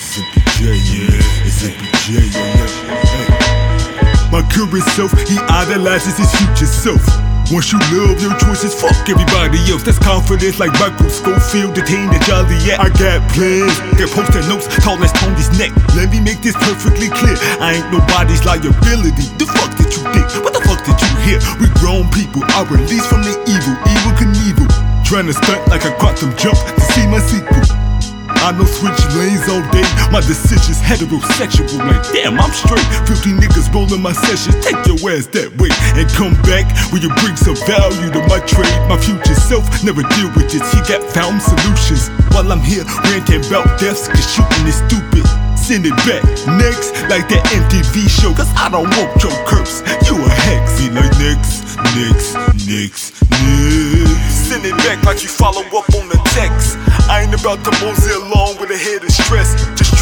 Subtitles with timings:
[0.00, 0.18] It's
[1.60, 2.34] It's
[4.32, 7.02] My current self, he idolizes his future self.
[7.50, 9.82] Once you love your choices, fuck everybody else.
[9.82, 12.76] That's confidence like Michael Scofield, detained at Joliet.
[12.78, 15.72] I got plans, get posted notes, tall as Tony's neck.
[15.96, 17.36] Let me make this perfectly clear.
[17.56, 19.32] I ain't nobody's liability.
[19.40, 20.28] The fuck did you think?
[20.44, 21.40] What the fuck did you hear?
[21.56, 24.68] We grown people are released from the evil, evil can evil.
[25.08, 27.87] Trying to stunt like I caught them jump to see my sequel.
[28.48, 29.84] I know switch lanes all day.
[30.08, 31.68] My decisions heterosexual.
[31.84, 32.80] Like, damn, I'm straight.
[33.04, 34.56] 50 niggas rolling my sessions.
[34.64, 35.68] Take your ass that way
[36.00, 38.72] and come back when you bring some value to my trade.
[38.88, 40.64] My future self never deal with this.
[40.72, 42.08] He got found solutions.
[42.32, 45.28] While I'm here ranting about deaths, cause shooting is stupid.
[45.52, 46.24] Send it back
[46.56, 48.32] next, like that MTV show.
[48.32, 49.84] Cause I don't want your curse.
[50.08, 50.80] You a hex.
[50.80, 52.32] Be like next, next,
[52.64, 53.68] next, next.
[54.48, 56.80] Send it back like you follow up on the text.
[57.12, 58.17] I ain't about to mosey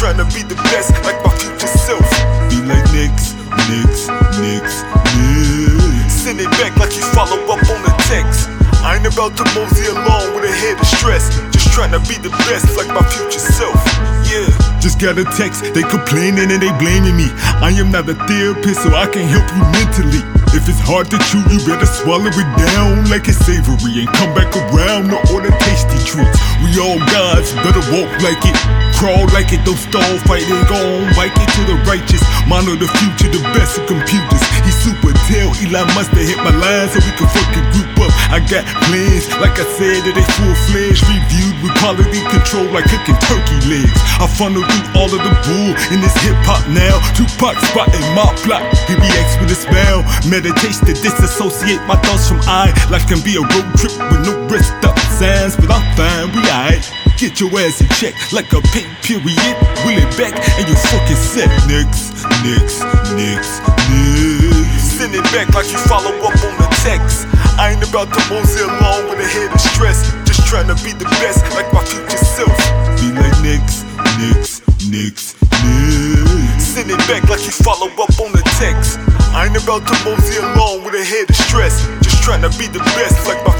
[0.07, 2.07] trying to be the best, like my future self.
[2.47, 3.35] Be like next,
[3.67, 4.07] next,
[4.39, 4.79] next,
[5.19, 6.07] next.
[6.07, 8.47] Send it back like you follow up on the text.
[8.87, 11.27] I ain't about to mosey along with a head of stress.
[11.51, 13.75] Just trying to be the best, like my future self.
[14.23, 14.47] Yeah.
[14.79, 17.27] Just got a text, they complaining and they blaming me.
[17.59, 20.23] I am not a therapist, so I can't help you mentally.
[20.55, 24.31] If it's hard to chew, you better swallow it down like it's savory and come
[24.31, 26.39] back around to order tasty treats.
[26.63, 28.55] We all gods, better walk like it,
[28.97, 32.19] crawl like it, don't stall fighting, go on, bike it to the righteous.
[32.49, 34.43] Monitor the future, the best of computers.
[34.65, 38.11] He super tell Elon have hit my line so we can fucking group up.
[38.33, 42.89] I got plans, like I said, that they full fledged, reviewed with quality control like
[42.89, 43.93] cooking turkey legs.
[44.17, 46.97] I funnel through all of the bull in this hip hop now.
[47.13, 48.65] Tupac spotting my plot.
[48.89, 50.01] He reacts with a smile.
[50.25, 52.73] Meditation to disassociate my thoughts from I.
[52.89, 56.45] Life can be a road trip with no rest up signs, but I'm fine, we
[56.45, 56.85] alright.
[57.17, 59.53] Get your ass in check like a pink period.
[59.81, 61.49] Will it back and you fucking set.
[61.65, 62.85] Next, next,
[63.17, 63.57] next,
[63.89, 64.77] next.
[64.77, 67.25] Send it back like you follow up on the text.
[67.57, 70.13] I ain't about to mosey along with a head of stress.
[70.29, 72.53] Just trying to be the best like my future self.
[73.01, 73.89] Be like next,
[74.21, 74.61] next,
[74.93, 75.33] next,
[75.65, 76.61] next.
[76.61, 79.01] Send it back like you follow up on the text.
[79.33, 81.81] I ain't about to mosey along with a head of stress.
[82.05, 83.56] Just trying to be the best like my.